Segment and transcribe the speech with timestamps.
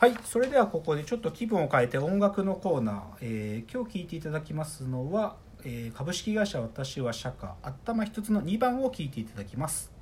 [0.00, 9.92] はいそれではここでちょっと気分を変えて音楽のコーナー、えー今日聴いていただきますのは、えー株式会社私は社歌頭一つの2番を聴いていただきます。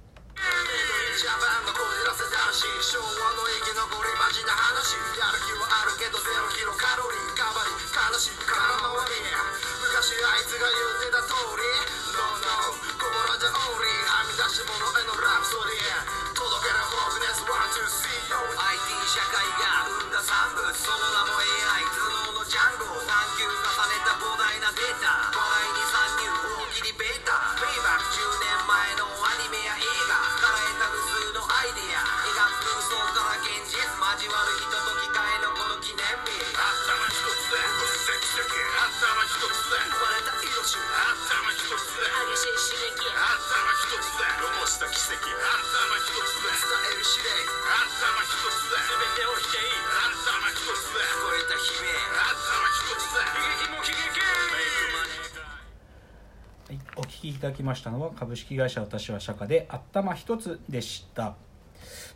[57.19, 61.35] きいただきましたのは株式会社私は社歌で頭一つでした。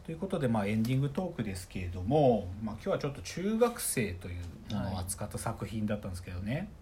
[0.05, 6.69] ということで、まあ、エンディングトークですけれども、まあ、今日はちょっと中学生というものを扱った作品だったんですけどね、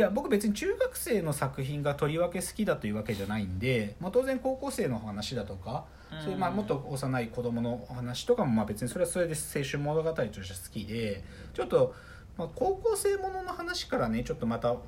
[0.00, 5.84] や僕別に中学生の作品がとりわけ好きだというわけじゃないんで、まあ、当然高校生の話だとか、
[6.22, 11.94] そういうまあもっと幼い子供のお話とかもまあ別にそれはそれで青春物語として好きでちょっと、
[12.36, 14.78] まあ、高校生ものの話からねちょっとまたま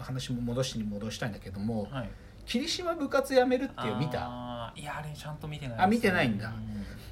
[0.00, 2.10] あ話も戻しに戻したいんだけどもはい
[2.46, 4.72] 「霧島部活やめる」っていう見た？
[4.76, 6.48] いやあれちゃんと見てないあ見てないんだ。
[6.48, 6.52] う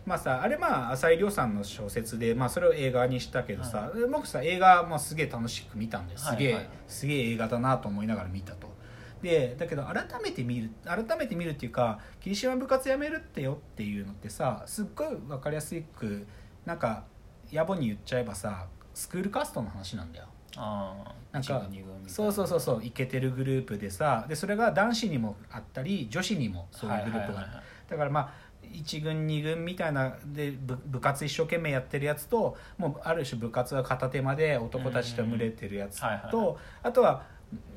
[0.07, 6.69] まあさあれまあ浅井亮さんの小説で、まあ、それを映画にしたけどさ、僕さ映画、まあ、すげえ楽しく見たんですすげえ、はいはい。
[6.87, 8.75] すげえ映画だなと思いながら見たと。
[9.23, 16.27] でだけど改めて見る改めて見るっていうか「霧島部活やめるってよ」っていうのってさすっごい分かりやすく
[16.67, 17.05] なんか
[17.51, 20.27] 野暮に言っちゃえばさスクールカーストの話なんだよ。
[20.57, 21.67] ああなんか
[22.07, 27.65] そうそうそうそうイケてるグループでさでそれが男子にもあったり女子にもそういうグループがある、はいはいはいはい。
[27.89, 28.33] だからまあ
[28.73, 37.23] 1軍2軍みたいなで部部活一生懸命やってるやつともうある種部活は片手間で男たちと群れてるやつとあとは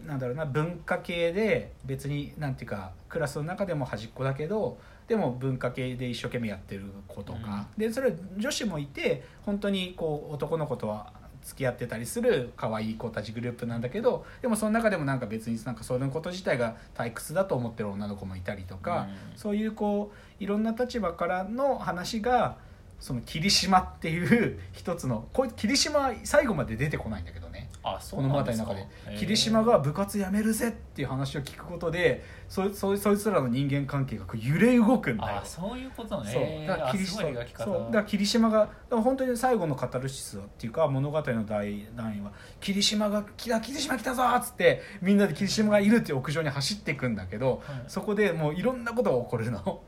[0.06, 4.78] なんだろうな文化系で別になんていうかクラスの中でも端っこだけど
[5.08, 11.14] でも文化系で一生懸命やってる子とか、でそれ女子もいて本当にこう男の子とは
[11.48, 19.38] 付き合ってたりする可愛い子たちグループなんだけどでもその中でもなんか別になんかそのこと自体が退屈だと思ってる女の子もいたりとか、うん。
[19.38, 22.58] そういうこういろんな立場からの話が
[23.00, 27.70] その霧島っていう一つのこい霧島最後まで出てこないんだけどね。
[27.84, 28.66] あそこのうなんですか？
[28.66, 29.18] 物語の中で。
[29.18, 35.40] 霧島が部活やめるぜっていう話を聞くことでそそそいつらの人間関係がこう揺れ動くんだよ。
[35.42, 36.32] あそういうことね。
[36.32, 36.68] そう。
[36.68, 37.34] だから霧島そう。
[37.34, 47.84] だから霧島が本当に最後のカタルシスっていうか物語の第何位は霧島が来た霧島来たぞっつってみんなで霧島がいるっていう屋上に走っていくんだけど、はい。
[47.88, 49.82] そこでもういろんなことが起こるの。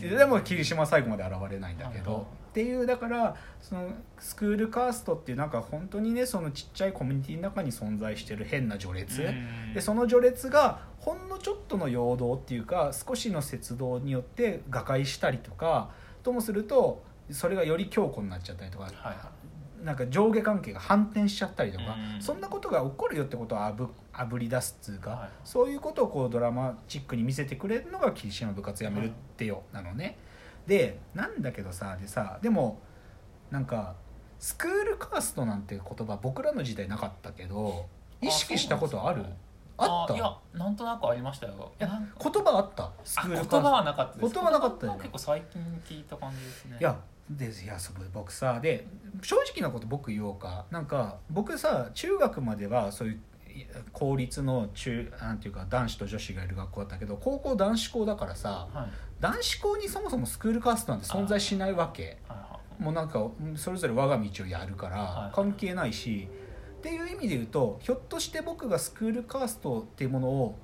[0.00, 15.90] でも霧島は最後まで現れないんだけど、っていうだからそのスクールカーストっていうなんか本当にねそのちっちゃいコミュニティの中に存在してる変な序列、うんでその序列がほんのちょっとの陽動っていうか少しの節動によって瓦解したりとか
[16.22, 18.90] ともするとそれがより強固になっちゃったりとか、
[19.84, 22.22] なんか上下関係が反転しちゃったりとか、うん。
[22.22, 25.30] そんなことが起こるよってことをあぶあぶり出すっつうか、はい。
[25.44, 30.18] そういうことをこうドラマチックに見せてくれるのが「霧島部活やめるってよ」なのね。
[30.66, 32.80] でなんだけどさでさでも
[33.50, 33.94] なんか
[34.38, 37.86] スクールカーストなんて言葉僕らの時代なかったけど
[38.20, 39.24] 意識したことある？
[39.78, 40.14] あった？
[40.14, 41.72] いやなんとなくありましたよ。
[41.78, 42.90] 言葉あった？
[43.04, 43.56] スあクールカースト。
[43.56, 44.34] 言葉はなかったです。
[44.34, 46.78] 言葉なかった結構最近聞いた感じですね。
[46.80, 46.98] いや
[47.30, 47.76] でいや
[48.12, 48.86] 僕さで
[49.22, 50.64] 正直なこと僕言おうか。
[50.70, 58.86] なんか僕さ中学まではそういうい公立の中なんていうか男子と女子がいる学校だったけど高校男子校だからさはい。
[59.20, 62.18] 男子校にそもそもスクールカーストなんて存在しないわけ。
[62.78, 66.28] もうなんかそれぞれ我が道をやるかはいら関係ないし、
[66.78, 70.58] っていう意味で言うとひょっとして僕がスクールカーストっていうものをか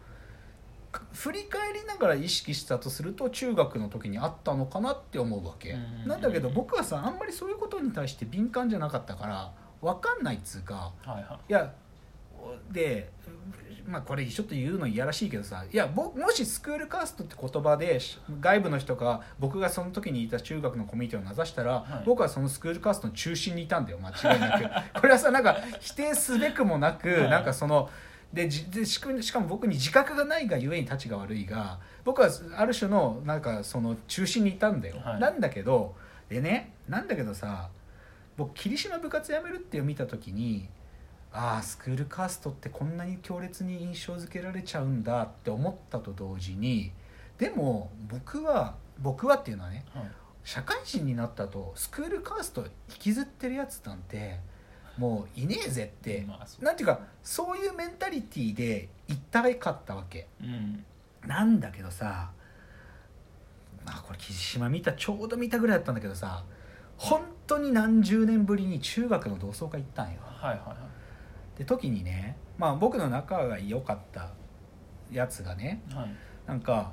[1.13, 11.39] 振り返りながら意識したとすると中学の時にあったのかなって思うわけ、うんなんだけど僕はさあんまりそういうことに対して敏感じゃなかったから分かんないっつうかいはいはい。
[11.49, 11.73] いや
[12.71, 13.11] で
[13.87, 22.03] まあこれちょっと言うのいやらしいけどさいや僕もしスクールカーストって言葉でし外部の人が僕がその時にいた中学のコミュニティを名指したら、はい。
[22.07, 24.65] 僕はそのスクールカーストの中心にいたんだよ間違いなく。
[25.01, 27.31] これはさなんか否定すべくもなく、はい。
[27.31, 27.91] なんかその
[28.35, 35.21] でしかしかも僕に自覚がないがゆえに立ちが悪いが僕はある種のなんかその中心にいたんだよ、はい。
[35.21, 35.95] なんだけど
[36.29, 37.71] でねなんだけどさ
[38.37, 40.69] 僕霧島部活やめるって見た時に
[41.33, 46.93] ああスクールカーストってこんなに強烈に印象付けられちゃうんだって思ったと同時に
[47.39, 50.05] でも僕は僕はっていうのはねはい。
[50.45, 54.41] 社会人になったとスクールカースト引きずってるやつなんて
[54.99, 60.29] もういねえぜって、まあなんていうかそういうメンタリティーで行ったらよかったわけ。
[60.41, 60.85] うん。
[61.27, 62.31] なんだけどさ
[63.85, 66.45] まあこれ霧島見たちょうど見たぐらいだったんだけどさ
[66.97, 70.21] 本当に何十年ぶりに中学の同窓会行ったんよ。
[70.23, 70.75] はいはいは
[71.57, 71.59] い。
[71.59, 74.31] で時にねまあ僕の仲が良かった
[75.11, 76.15] やつがねはい。
[76.47, 76.93] なんか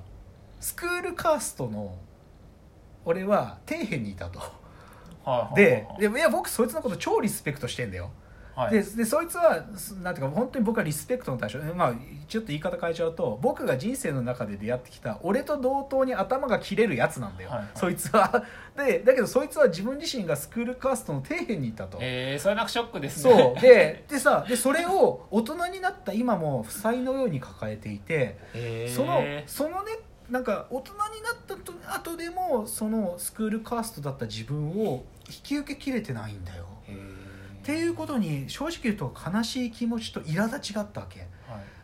[0.59, 1.97] スクールカーストの
[3.03, 4.39] 俺は底辺にいたと
[5.25, 6.01] はいではい。
[6.01, 8.11] でいや僕そいつのこと超リスペクトしてんだよ。
[8.55, 8.71] はい。
[8.71, 11.59] ででそいつはすなんていうか本当に僕はリスペクトの対象。
[11.73, 11.93] まあ
[12.27, 17.69] ちょっと言い方変えちゃうと僕が人生の中で出会ってきた俺と同等に頭が切れるやつなんだよ、はいはい。
[17.75, 18.43] そいつは。
[18.75, 23.33] でだけどそいつは自分自身がスクールカーストの底辺にいたと、えー、それなんかショックですね。
[23.33, 23.61] そう。
[23.61, 29.99] ででさでそれを大人になった今も負債のように抱えていてえー、そのそのね
[30.31, 31.40] なんか大人になっ
[31.93, 36.65] 後でもそのスクールカーストだった自分を引き受けきれてないんだよ。
[37.61, 41.19] っていうことに正直言うと悲しい気持ちと苛立ちがあったわけ。
[41.19, 41.29] はい。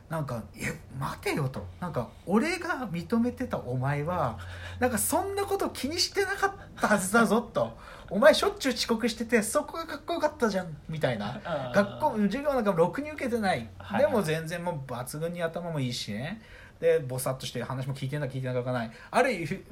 [0.10, 1.66] なんか「え待てよ」と。
[1.80, 4.40] なんか俺が認めてたお前は
[4.80, 7.78] なんかそんなこと気にしてなかったはずだぞと。
[8.10, 11.40] お前しょっちゅう遅刻しててそこがかっこよかったじゃんみたいな。
[11.76, 14.02] 学校授業なんかもろくに受けてない、はい。
[14.02, 16.42] でも全然もう抜群に頭もいいしね
[16.80, 18.92] でぼさっとして話も聞いてんだ聞いてんだかない。
[19.12, 19.64] ある意味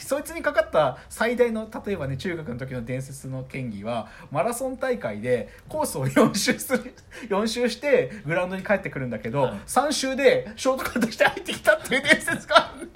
[0.00, 6.94] そいつにかかった最大の例えばね中学の時の伝説の権利はマラソン大会でコースを4周する
[7.28, 9.52] 4周してグラウンドに帰ってくるんだけど、はい。
[9.66, 12.87] 3周でショートカットして入ってきたっていう伝説がある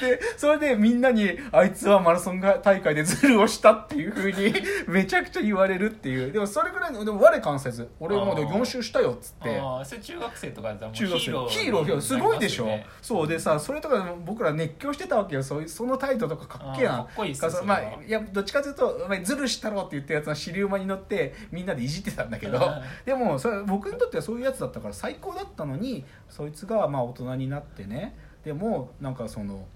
[0.00, 4.52] でそれでみんなにあいつはマラソン大会でズルをしたっていうふうに
[4.88, 6.32] めちゃくちゃ言われるっていう。
[6.32, 8.50] でもそれぐらいのでも我関せず俺もうであー。
[8.50, 9.58] 4周したよっつって。
[9.58, 11.20] ああそれ中学生とかだもう中学生。
[11.20, 12.68] ヒーローヒーローすごいでしょ、
[13.00, 15.42] そうでさそれとか僕ら熱狂してたわけよ。
[15.42, 22.58] そういうその態度とかかっけえなかっこいいっすまあいやどっちかというと、まあ、ズルしたろって言ったやつの尻馬に乗ってみんなでいじってたんだけど。
[22.58, 22.82] うん。
[23.04, 29.66] でもそれ僕にとってはそういうやつだったから最高だったのにそいつがまあ大人になってねでもなんかその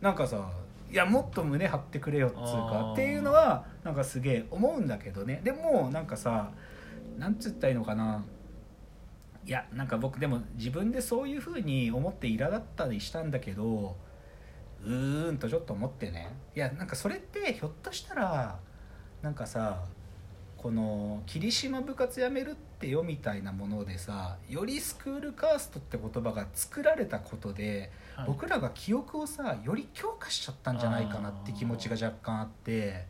[0.00, 0.50] なんかさ
[0.90, 5.40] いやもっと胸張ってくれよっつうかっていうのはなんかすげえ思うんだけどね。
[5.42, 6.50] でもなんかさ
[7.18, 8.24] なんつったらいいのかな。
[9.44, 13.96] いやなんか僕でも自分でそういうふうに思って苛立ったりしたんだけど
[14.84, 16.34] うーんとちょっと思ってね。
[16.54, 18.58] いやなんかそれってひょっとしたら
[19.22, 19.84] なんかさ
[20.56, 28.26] この「霧島部活やめるってよ」みたいなものでさよりスクールカーストって言葉が作られたことで、はい。
[28.26, 33.06] 僕らが記憶をさより強化しちゃったんじゃないかなって気持ちが若干あって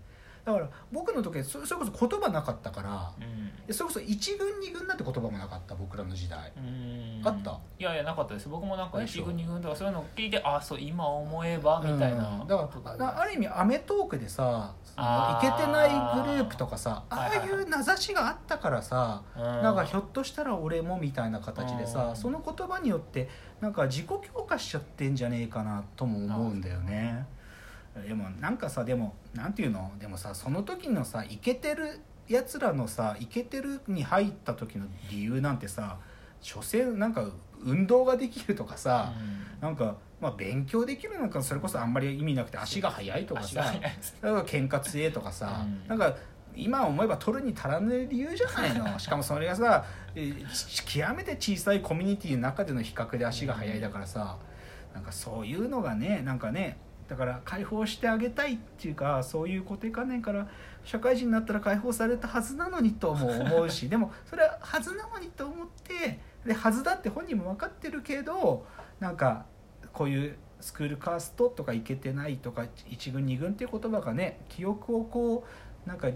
[0.46, 3.66] だから僕の時はそそれこそ言葉なかったからうん。
[3.66, 6.52] でそれこそ一軍二軍なんて言葉もなかった僕らの時代。
[6.56, 7.20] うん。
[7.26, 7.58] あった？
[7.80, 8.48] いやいやなかったです。
[8.48, 9.24] 僕もなんかでしょ。
[9.24, 15.90] 1軍2軍とかそういうのを聞いてあそう今思えばみたいなうんだからだある意味『アメトーーク』でさそのあーイケてない
[16.24, 21.90] グループとかさああはいう名指しがあったからさななんかひょっとしたら俺もみたいな形でうん。
[21.90, 23.28] さその言葉によって
[23.60, 27.26] なんか自己強化しちゃってんじゃねえかなとも思うんだよね
[28.02, 29.92] でもなんかさでもなんていうの？
[29.98, 35.98] でもさその時のさイケてるやつらのさイケてるに入った時の理由なんてさ
[36.40, 37.30] 所詮なんか
[37.60, 39.12] 運動ができるとかさ、
[39.60, 43.80] なんか、まあ、勉強できるのかそれこそあんまり意味なくて足が速いとかさだか
[44.20, 45.88] ら喧嘩強えとかさ、うん。
[45.88, 46.16] なんか
[46.54, 48.96] 今思えば取るに足らぬ理由じゃないの。
[49.00, 49.84] しかもそれがさ
[50.86, 54.38] 極めて小さいコミュニティの中での比較で足が速いだからさ
[54.94, 60.48] なんかそういうのがねなんかねだから解放してあげたいっていうかそういう固定観念から
[60.84, 68.66] 社会人になったら解放されたはずなのにとも思うし でもそれははずなのにと思ってではずだって本人も分かってるけど
[69.00, 69.46] なんか
[69.92, 75.44] こういうスクールカーストとかいけてないとか一軍二軍っていう言葉がね記憶をこ
[75.84, 76.08] うなんか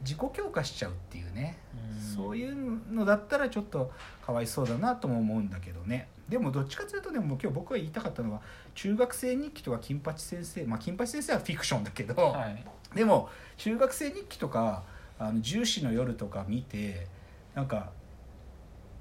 [0.00, 1.58] 自己強化しちゃうっていうね、
[1.96, 2.00] うん。
[2.00, 3.90] そういうのだったらちょっと
[4.24, 8.40] かわいそうだなとも思うんだけどねでもどっちかというとでも今日僕が言いたかったのは
[8.74, 12.64] 中学生日記とか金八先生まあ金八先生はフィクションだけど、はい。
[12.94, 14.82] でも中学生日記とか
[15.18, 17.06] あの重視の夜とか見て
[17.54, 17.90] なんか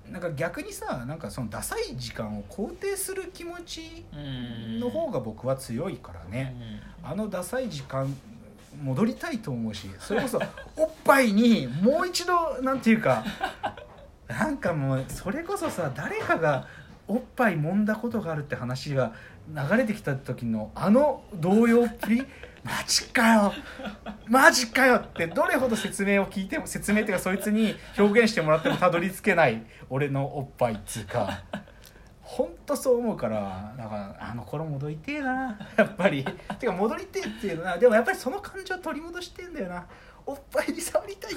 [0.10, 4.80] なんか逆にさなんかそのダサい時間を肯定する気持ちうん。
[4.80, 8.16] の方が僕は強いからね、あのダサい時間
[8.82, 10.40] 戻りたいと思うしそれこそ
[10.78, 13.24] おっぱいにもう一度なんていうか
[14.28, 16.68] なんかもうそれこそさ誰かが
[17.08, 19.14] おっぱい揉んだことがあるって話が
[19.50, 22.26] 流れてきた時のあの動揺っぷり？
[22.64, 23.54] マジかよ。
[24.28, 31.44] マジかよってどれほど説明を聞いても説明っていうかそいつに表現してもらってもたどり着けない俺のおっぱいっつうか。
[32.22, 35.58] 本当そう思うからだからあの頃戻りてえな。
[35.78, 36.26] やっぱり。
[36.60, 39.86] てか戻りてえっていうのはでもやっぱりその感情取り戻してんだよな。
[40.28, 41.32] おっぱいに触りたい。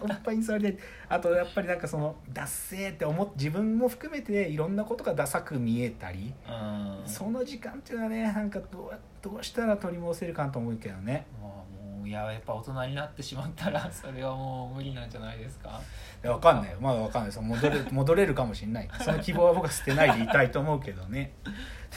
[0.00, 0.78] おっぱいに触りたい。
[1.10, 7.02] あとやっぱりなんかそのダッセーって思っ自分も含めていろんなことがダサく見えたりうん。
[7.04, 11.26] その時間っていうのはねなんかどうやどうしたら取り戻せるかなと思うけどね。
[11.40, 15.78] まあもういややっぱ大人になってしまったら それはもう無理なんじゃないですか。
[16.24, 16.78] いやわかんないよ。
[16.80, 17.30] まだわかんない。
[17.30, 18.88] です戻れ 戻れるかもしれない。
[19.02, 21.32] その希望は僕は捨てないでいたいと思うけどね。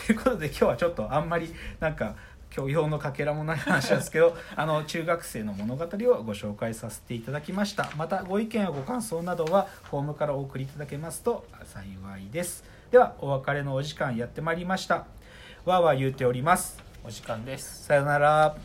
[0.06, 2.16] ということで今日はちょっとあんまりなんか
[2.54, 5.88] 教養のかけらもない話ですけど あの中学生の物語を
[6.24, 7.90] ご紹介させていただきました。
[7.98, 11.86] またご意見やご感想などはフォームからお送りいただけますと幸
[12.18, 12.64] いです。
[12.92, 15.06] ではお別れのお時間やってまいりました。
[15.66, 16.78] わーわー言うております。
[17.04, 17.86] お時間です。
[17.86, 18.56] さよなら